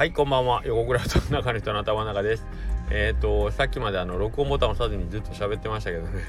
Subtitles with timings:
[0.00, 0.62] はいこんばんは。
[0.64, 2.46] 横倉と中の人の頭の中です。
[2.90, 6.22] えっ、ー、とさっきまであの録音ボタンを押さずにずっと喋ってましたけどね。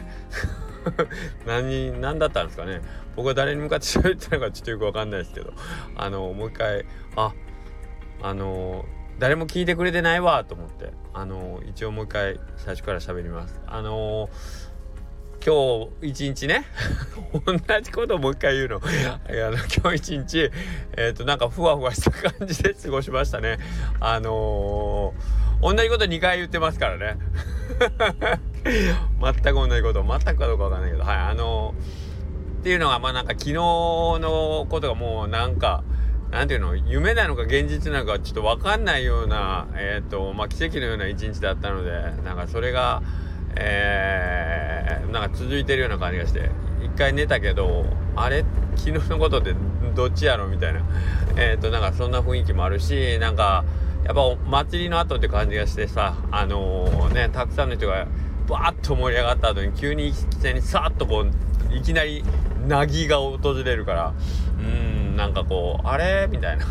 [1.47, 2.81] 何何だったんですかね。
[3.15, 5.53] 僕は誰に向かって喋ってたのかちょっとよくわかんないですけど。
[5.95, 6.85] あのもう一回
[7.15, 7.31] あ
[8.21, 8.83] あの
[9.19, 10.91] 誰も聞いてくれてないわと思って。
[11.13, 13.61] あの一応もう一回最初から喋ります。
[13.67, 14.29] あの
[15.43, 16.65] 今日一日ね。
[17.33, 18.75] 同じことをもう一回言うの。
[18.77, 18.79] あ
[19.27, 20.51] の今日一日
[20.95, 23.57] えっ、ー、となんかふわふわした感じで過ごしましたね。
[23.99, 27.17] あのー、同じこと2回言ってますからね。
[28.63, 30.03] 全く同じこと。
[30.03, 31.03] 全くかどうかわかんないけど。
[31.03, 35.83] はいあのー、っていうのがまあなんか昨日のことがもうなんか
[36.29, 36.75] なんていうの？
[36.75, 41.91] 夢なのか現実なのかちょっと分かんないようなえっ、とまあ奇跡のような一日だったので
[42.23, 43.01] なんかそれが
[43.55, 46.49] えー、なんか続いてるような感じがして
[46.83, 48.45] 一回寝たけどあれ？
[48.75, 49.53] 昨日のことって
[49.95, 50.81] どっちやろみたいな。
[51.37, 53.63] えっ、となんかそんな雰囲気もあるしなんか
[54.03, 58.07] やっぱ祭りの後って感じがしてさあのー、ねたくさんの人が
[58.47, 62.23] バーッと盛り上がった後に急に一斉にさっとこういきなり
[62.67, 64.13] なぎが訪れるから
[64.59, 66.27] うんなんかこうあれ？
[66.29, 66.65] みたいな。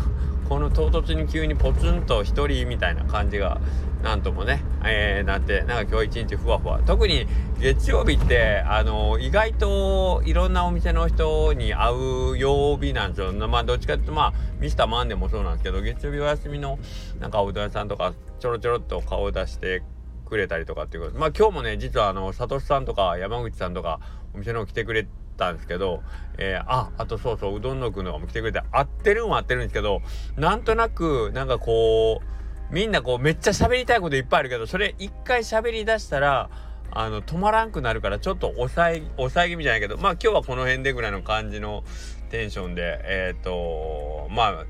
[0.49, 3.61] この唐突に急にポツンと1人みたいな感じが
[4.03, 6.81] なんともね、えー、なってなんか今日一日ふわふわ。
[6.85, 7.27] 特に
[7.59, 13.31] 月曜日ってあの意外といろんなお店の人に会う曜日なんですよ。
[13.47, 16.79] まあどっちかっていうとまあミスターマンでもそうなんですけど月曜日お休みの
[17.19, 19.83] なんかおうどん屋さんとかちょろちょろっと顔を出して
[20.25, 21.19] くれたりとかっていうこと。
[21.19, 23.99] まあ今日もね実はあのサトシさんとか山口さんとか
[24.33, 26.01] お店の方来てくれたんですけど、
[26.37, 30.01] えー、ああとそうそううどんのくんのも来てくれて合ってるんは合ってるんですけど
[30.37, 32.40] なんとなくなんかこう
[32.71, 36.49] みんなこうめっちゃ喋りたいこといっぱいあるけどそれ一回喋りだしたら
[36.91, 41.83] あの止まらんくなるからちょっと抑え抑え気味じゃないけどまあ今日はこの辺でぐらいの感じの
[42.29, 44.65] テンションでえっ、ー、とまあ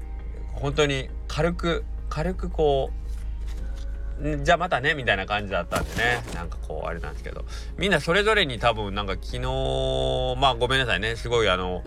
[0.54, 3.02] 本当に軽く軽くこう
[4.44, 6.24] じゃあまたねみたいな感じだったんでね。
[6.36, 7.44] なんかこうあれなんですけど。
[7.78, 11.16] みんなそれぞれに多分なんか昨日まあごめんなさいね。
[11.16, 11.84] すごいあの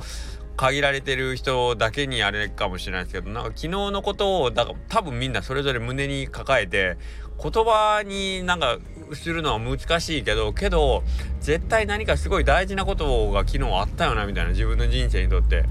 [0.56, 6.96] 限られてる人だけにあれかもしれないですけどなんか昨日のことをだから多分みんなそれぞれ胸に抱えて
[7.42, 8.78] 言葉になんか
[9.12, 11.02] するのは難しいけどけど
[11.40, 15.64] 絶対何かすごい大事なことが昨日あったよなみたいな自分の人生にとって。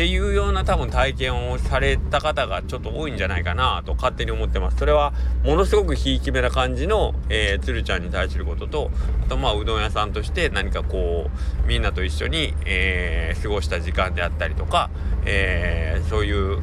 [0.00, 4.78] っていうような多分体験をされた方がちょっと多いんじゃないかなと勝手に思ってます。
[4.78, 5.12] それは
[5.44, 8.90] ものすごくひいきめな感じの、えー、鶴ちゃんに対することと
[9.26, 11.28] あとまあうどん屋さんとして何かこ
[11.62, 14.88] うみんなと一緒に、えー、過ごした時間であったりとか、
[15.26, 16.62] えー、そういう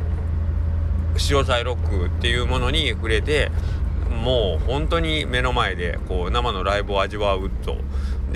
[1.17, 3.51] 潮騒ロックっていうものに触れて
[4.09, 7.77] もう本当に目の前でこう生のライブを味わうと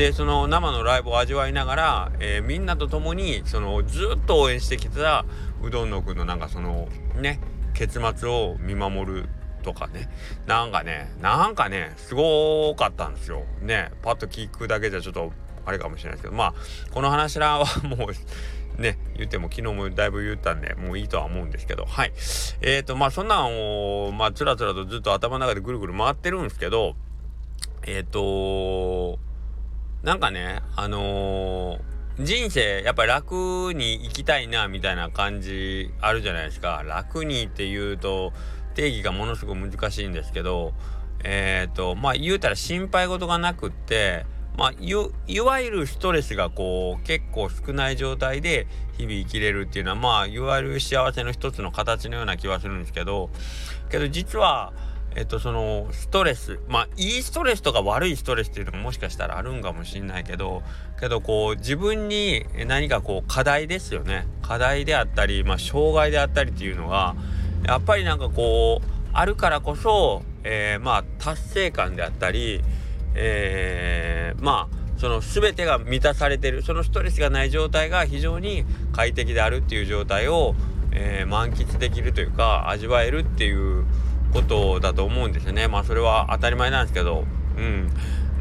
[0.02, 5.26] でその生のライブを味わいながら、えー、みんなと共にそのずっと応援してきた
[5.62, 7.40] うどんのくんのなんかそのね
[7.76, 9.30] 結末を見守る
[9.62, 10.10] とかね。
[10.48, 13.44] なんかねなんかねすごかったんですよ。
[13.62, 15.34] ねパッと聞くだけじゃちょっと
[15.68, 16.34] あれかもしれないですけど。
[16.34, 16.54] まあ
[16.92, 22.14] この話らはもうね、言っても昨日もだいぶ言ったんで、もういいとは思うんですけど、はい。
[22.62, 26.96] え、ー、と、まあそんなんを、まあつらつらとずっと頭の中でぐるぐる回ってるんですけど、
[27.84, 29.20] えっ、ー、と
[30.04, 36.84] なんかね、あのー、人生やっぱり楽に生きたいなみたいな感じあるじゃないですか。
[36.86, 38.34] 楽にっていうと
[38.74, 40.74] 定義がものすごく難しいんですけど、
[41.24, 44.26] えっ、と、まあ言うたら心配事がなくって、
[44.58, 44.74] まあ、
[45.28, 48.68] いわゆるストレスがこう結構少ない状態で
[48.98, 53.30] 日々生きれるっていうのはまあいわゆる幸せの一つの形のような気はするんですけど
[53.90, 54.74] けど実は
[55.16, 56.60] えっとそのストレス。
[56.68, 60.64] まあいいストレスとか悪いストレスっていうのがもしかしたらあるんかもしんないけど
[61.00, 64.28] けどこう自分に何かこう課題ですよね。
[64.42, 67.16] 課題であったりまあ障害であったりっていうのが
[67.66, 72.62] やっぱりなんかこうあるからこそ、えー、まあ達成感であったり
[73.16, 80.56] えー、まあその全てが満たされてるそのストレスがない状態が非常に快適であるっていう状態を、
[80.92, 83.86] えー、満喫できるというか味わえるっていう
[84.32, 85.68] ことだと思うんですよね。
[85.68, 87.26] まあそれは当たり前なんですけど。
[87.58, 87.90] うん。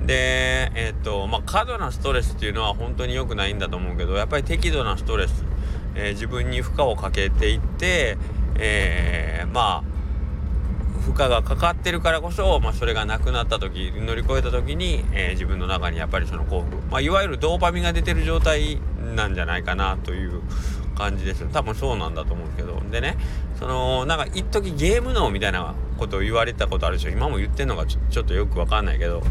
[0.06, 5.44] でえっ、とまあ過度なストレスっていうのは本当に良くないんだと思うけどやっぱり適度なストレス、
[5.94, 8.16] えー、自分に負荷をかけていって
[8.58, 9.90] えー、まあ
[11.00, 18.78] 負荷がかかってるからこそ、まあ、それがなくなった時乗り越えた時に、えー、自分の中にやっぱりその幸福、まあ、いわゆるドーパミンが出てる状態
[19.16, 20.42] なんじゃないかなという
[21.00, 21.47] 感じです。
[21.52, 22.81] 多分そうなんだと思うけど。
[22.91, 23.17] でね
[23.58, 27.11] そのなんか一時ゲーム脳みたいなことを言われたことあるでしょ。
[27.11, 29.23] 今も言ってんのがちょっとよくわかんないけど。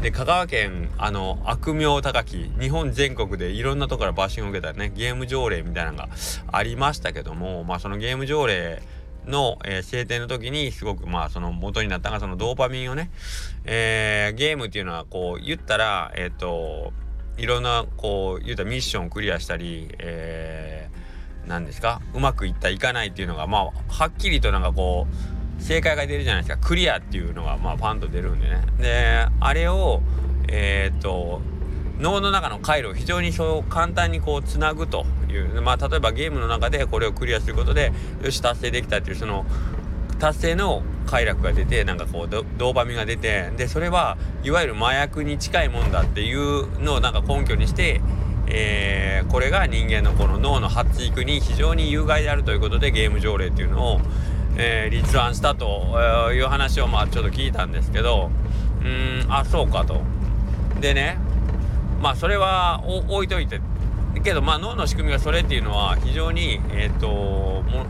[0.00, 6.08] で香川県あの悪名高き日本全国でいろんなとこからバッシングを受けたねゲーム条例みたいなのが
[6.50, 8.82] ありましたけどもまあそのゲーム条例
[9.26, 13.10] の、えー、制定の時にすごくまあその元になったのがそのドーパミンをね、
[13.64, 16.92] えー、ゲームっていうのはこう言ったらえっ、ー、と
[17.38, 20.90] いろんなこう言うたらミッションをクリアしたり、え、
[21.48, 22.00] 何ですか？
[22.14, 25.06] うまくいったいかないっていうのがまあはっきりとなんかこ
[25.58, 26.64] う正解が出るじゃないですか。
[26.64, 28.62] クリアっていうのがまあパンと出るんでね。
[28.78, 30.02] であれを
[30.46, 31.40] えっ、と
[31.98, 37.92] 脳の中の回路を非常にそう簡単にこうつなぐというまあ例えばゲームの中でこれをクリアすることで
[38.22, 39.44] よし達成できたっていうその
[40.20, 48.00] 達成の快楽が出てなんかこうドーパミンが出てでそれはいわゆる麻薬に近いもんだっていうのをなんか根拠にして、
[48.50, 54.00] えー、これが人間のこの脳の発育に非常に有害であるということでゲーム条例っていうのを、
[54.56, 58.30] えー、立案したという話をまあちょっと聞いたんですけど
[58.82, 60.02] うんあそうかと。
[60.80, 61.18] でね
[62.00, 63.60] まあそれは置いといて
[64.22, 67.86] けどまあ脳の仕組みがそれっていうのは非常にえっ、ー、とも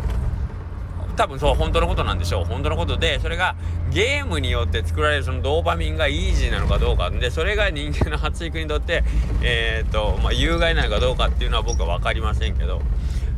[1.19, 2.45] 多分そう本当のことなんでしょう。
[2.45, 3.57] 本当のことでそれが
[3.91, 7.11] ゲームによって作られるそのドーパミンがイージーなのかどうか。
[7.11, 9.05] でそれが人間の発育にとって
[9.43, 12.81] えっ、とまあ有害なのかどうかっていうのは僕は分かりませんけど。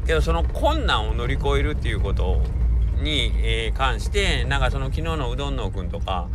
[0.06, 2.42] けどその困難を乗り越えるっていうこと
[3.00, 6.28] に、えー、関してなんかその昨日のうどんのくんとか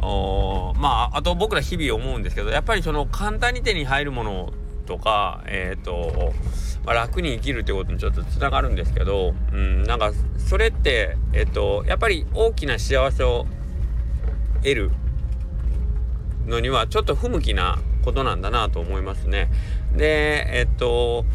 [0.00, 4.52] おまああと僕ら日々思うんですけどやっぱりその簡単に手に入るもの
[4.86, 6.32] とかえっ、と、
[6.88, 13.46] まあ、楽に生きるってことにちょっとつながるんですけど、うん、なんかそれってえっ、とやっぱり大きな幸せを
[14.62, 14.90] 得る
[16.46, 19.50] のにはちょっと不向きなことなんだなと思いますね。
[19.94, 21.26] でえっ、と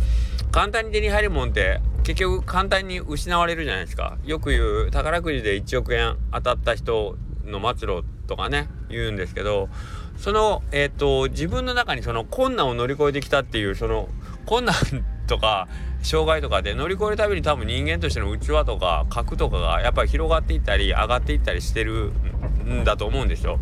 [0.51, 4.17] 簡単に手に入るもんって結局簡単に失われるじゃないですか。
[4.23, 7.15] よく言う宝くじで1億円当たった人
[7.45, 9.69] の末路とかね言うんですけど
[10.17, 14.09] そのえっ、と自分の中にその困難を乗り越えてきたっていうその
[14.47, 14.73] 困難
[15.27, 15.67] とか
[16.01, 22.11] 障害とかで乗り越えるたびに多分人間としての器とか核とかがやっぱり広がっていったり上がっていったりしてる
[22.65, 23.59] んだと思うんですよ。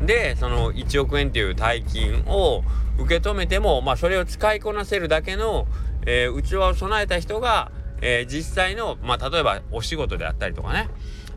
[0.00, 2.62] でその1億円っていう大金を
[2.98, 5.66] 受け止めてもまあそれを使いこなせるだけの、
[6.06, 7.70] えー、器を備えた人が、
[8.00, 10.88] えー、実際のまあ例えばお仕事であったりとかね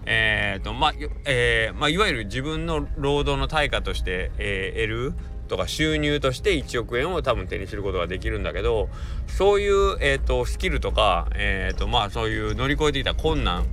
[0.06, 0.94] えーとまあ
[1.26, 8.90] えーまあ、いわゆる自分の労働の対価として、えー、得るとか収入として1億円を多分手にすることができるんだけど
[9.28, 13.66] そういう、えーと、スキルとか、えーとまあ、そういう乗り越えてきた困難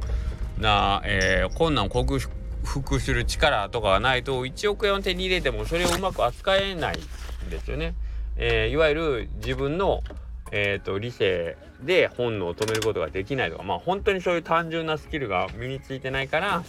[0.58, 2.18] な、えー、困難を克
[2.64, 6.98] 服する力とかがないと1億円を手に入れてもそれをうまく扱えない
[7.46, 7.94] んですよね。
[8.36, 10.02] えー、いわゆる自分の
[10.52, 16.64] えーと、理性で本能を止めることができないとかまあ本当にそういう単純なスキルが身についてないから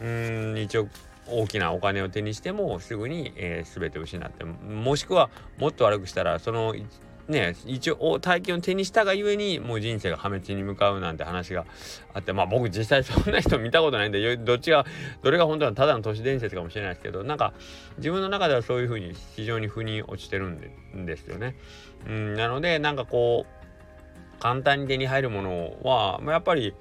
[0.00, 0.88] うーん一応
[1.30, 6.74] 大きなお金を手にしてもすぐに、えー、全て失ってもしくはもっと悪くしたらその
[7.28, 11.64] ね一応体験を手にしたがゆえにもう人生が破滅に向かうなんて話が
[12.12, 14.84] あってまあ僕実際そんな人見たことないんでどっちが
[15.22, 17.52] どれが本当はただの都市伝説かもしれないですけどなんか
[17.98, 21.56] 自分の中ではそういうふうに非常に腑に落ちてるんですよね。
[22.06, 23.60] うん、なのでなんかこう
[24.40, 26.74] 簡単に手に入るものは、まあ、やっぱり、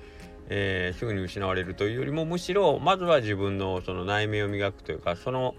[0.50, 5.56] えー、すぐに失われるというよりもむしろまずは自分のその内面を磨くというかその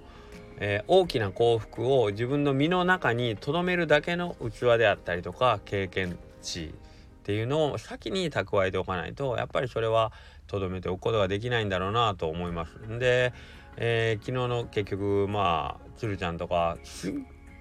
[0.62, 10.12] えー、大きな幸福を自分の身の中に留めるだけの器であったりとか経験値っていうのを先に蓄えておかないとやっぱりそれは
[10.48, 12.74] 留めておくことができないんだろうなと思います。
[12.98, 13.32] で、
[13.78, 17.14] えー、昨日の結局まあ鶴ちゃんとかすっ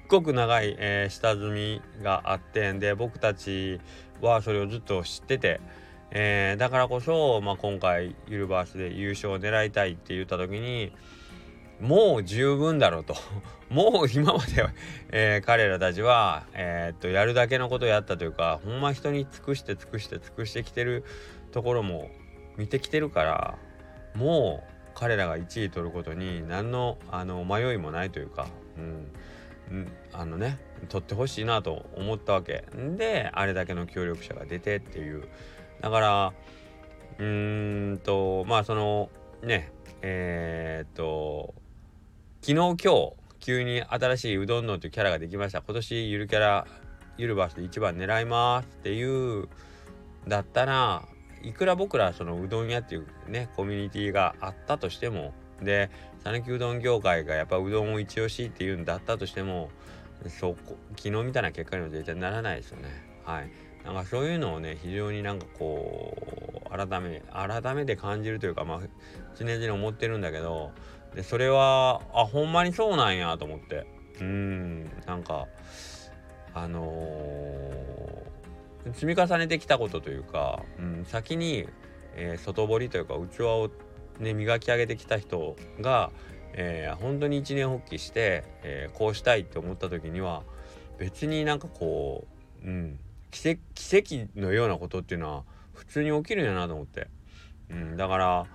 [0.10, 3.80] ごく長い、えー、下積みがあってんで僕たち
[4.20, 5.62] はそれをずっと知ってて、
[6.12, 10.92] えー、だからこそ、まあ、今回ユルバースで優勝を狙いたいって言った時に
[11.80, 13.16] もう十分だろうと。
[13.70, 14.66] もう今まで、
[15.12, 21.04] えー、彼らたちは、えー、っとやるだけのことをやったというかほんま人に尽くして尽くして尽くしてきてる
[21.52, 22.10] ところも
[22.58, 23.58] 見てきてるから
[24.16, 30.58] もう彼らが1位取ることに何のあの迷いもないというか、うん、あのね
[30.90, 32.66] 取ってほしいなと思ったわけ。
[32.98, 35.28] であれだけの協力者が出てっていう
[35.82, 36.34] だから
[37.18, 39.10] うーんとまあその
[39.44, 39.72] ね
[40.02, 41.54] えー、っと
[42.42, 45.62] 昨日今日急に新しいうどんのというキャラができました。
[45.62, 46.68] 今年ゆるキャラ
[47.18, 49.48] ゆるバースで一番狙いますっていう
[50.28, 51.04] だったら
[51.44, 55.90] いくら僕らそのうどん屋っていうねコミュニティがあったとしてもで
[56.24, 59.70] 讃岐うどん業界がやっぱうどんを一押しっていうんだったとしても
[60.28, 62.90] そこ昨日みたいな結果には絶対ならないですよね。
[63.24, 63.69] はい。
[63.86, 68.80] なんかそういうのをね非常になんかこう改め改めて感じるというかまあ
[69.38, 70.72] 常々思ってるんだけど
[71.16, 74.00] でそれはあほんまにそうなんやと思って。
[74.22, 75.48] うんなんか
[76.54, 81.68] あのー、積み重ねてきたことというか、うん、先に、
[82.16, 83.72] えー、外堀というか器を
[84.20, 86.12] ね磨き上げてきた人が、
[86.54, 90.44] えー、本当に一年発起して、えー、こうしたいって思った時には
[90.98, 92.28] 別になんかこ
[92.64, 93.00] う、うん、
[93.32, 95.44] 奇跡奇跡のようなことっていうのは
[95.74, 97.08] 普通に起きるんやなと思って、
[97.70, 98.46] うん、だから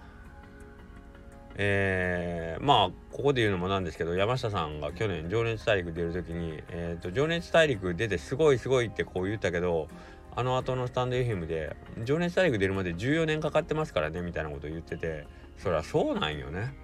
[1.56, 9.88] えー、まあここで言うのもなんですけど山下さんが去年「情熱大陸」出る時に「えーと、情熱大陸出てすごいすごい」ってこう言ったけど
[10.34, 15.26] あの後のスタンド FM で「情熱大陸出るまで14年かかってますからね」みたいなことを言ってて
[15.56, 16.74] そりゃそうなんよね。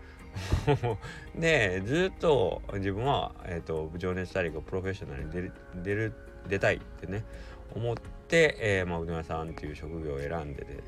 [1.34, 6.12] でずっと自分は、えーと、情熱大陸プロフェッショナルに出る出る
[6.48, 7.24] 出たいってね
[7.74, 7.96] 思っ
[8.28, 10.78] て、えーまあ、うどん屋さんっていう職業を選んでて、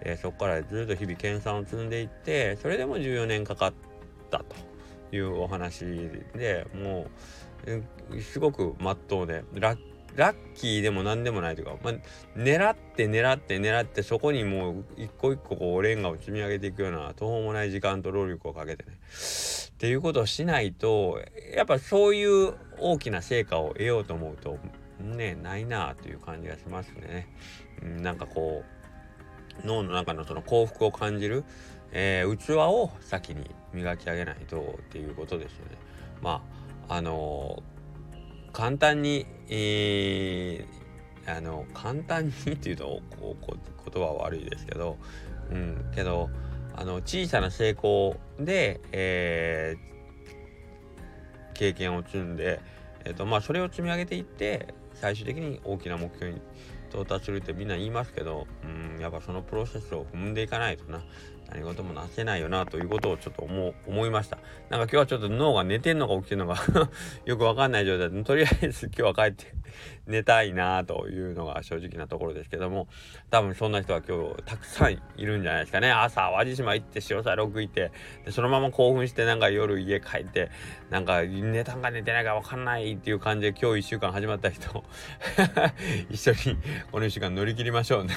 [0.00, 3.72] えー、そこからずっと日々研鑽を積んでいってそれでも14年かかっ
[4.30, 4.56] たと
[5.14, 5.84] いうお話
[6.34, 7.06] でも
[8.10, 11.94] うすごくまっとうでラッラッキーでも何でもないというか、まあ、
[12.36, 21.20] 狙って狙って狙ってそこにもう一個一個こうレンガを積み上げていくような途方もない時間と労力をかけてねっていうことをしないと
[21.54, 24.58] やっぱそういう大きな成果を得ようと思うと
[25.00, 27.28] ねないなという感じがしますね。
[27.82, 28.62] なんかこ
[29.62, 31.44] う脳の中のその幸福を感じる、
[31.92, 35.76] えー、器を先に磨き上げないとっていうことですよね。
[36.22, 36.42] ま
[36.88, 37.73] ああのー、
[38.54, 43.56] 簡単に、えー、あの簡単にっていうとこうこ
[43.92, 44.96] 言葉は悪いですけど、
[45.50, 46.30] うん、けど
[46.76, 52.60] あの小さな成功で、えー、経験を積んで、
[53.04, 56.40] えーとまあ、それを積み上げていって最終的に大きな目標に
[56.90, 61.02] 到達するってみんな言いますけどうんやっぱそのプロセスを踏んでいかないとな。
[61.54, 64.38] 何事もなせないよなということをちょっと思思いました。
[64.70, 66.60] なんか今日はちょっと脳が寝てんのか起きてんのか
[67.24, 69.54] よくわかんない状態でとりあえず今日は帰って
[70.08, 72.88] 寝たいなというのが正直なところですけども
[73.30, 75.92] 多分そんな人は今日たくさんいるんじゃないですかね。
[75.92, 77.92] 朝淡路島行って潮騒6行って
[78.24, 80.50] でそのまま興奮してなんか夜家帰って
[80.90, 84.84] なんか寝たんか寝てないか分かんないっていう感じで今日1週間始まった人
[86.10, 86.58] 一緒に
[86.90, 88.14] この1週間乗り切りましょうね。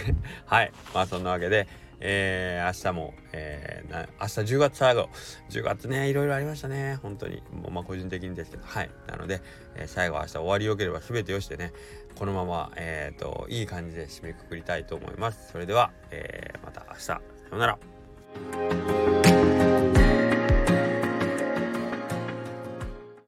[0.48, 0.72] はい。
[0.96, 1.68] まあそんなわけで
[2.00, 5.10] えー、明日も、えー、な明日10月最後。
[5.50, 7.00] 10月ねいろいろありましたね。
[7.02, 7.42] 本当に。
[7.52, 8.64] もうまあ個人的にですけど。
[8.66, 8.90] はい。
[9.08, 9.42] なので、
[9.76, 11.74] えー、最後明日終わりよければ全てよしてね。
[12.16, 15.52] このままえっ、ー、といい感じで締めくくりたいと思います。
[15.52, 17.02] それでは、えー、また明日。
[17.02, 17.22] さよ
[17.54, 19.17] うなら。